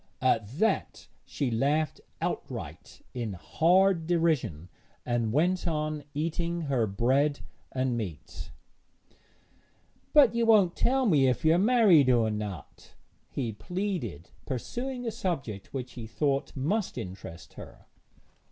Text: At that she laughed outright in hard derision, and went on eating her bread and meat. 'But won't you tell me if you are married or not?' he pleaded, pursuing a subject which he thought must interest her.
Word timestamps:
At 0.23 0.47
that 0.57 1.09
she 1.25 1.51
laughed 1.51 2.01
outright 2.21 3.03
in 3.13 3.33
hard 3.33 4.07
derision, 4.07 4.67
and 5.05 5.31
went 5.31 5.67
on 5.67 6.03
eating 6.15 6.61
her 6.61 6.87
bread 6.87 7.41
and 7.71 7.95
meat. 7.95 8.49
'But 10.11 10.31
won't 10.33 10.73
you 10.79 10.83
tell 10.83 11.05
me 11.05 11.27
if 11.27 11.45
you 11.45 11.53
are 11.53 11.59
married 11.59 12.09
or 12.09 12.31
not?' 12.31 12.95
he 13.29 13.51
pleaded, 13.53 14.31
pursuing 14.47 15.05
a 15.05 15.11
subject 15.11 15.71
which 15.71 15.93
he 15.93 16.07
thought 16.07 16.55
must 16.55 16.97
interest 16.97 17.53
her. 17.53 17.85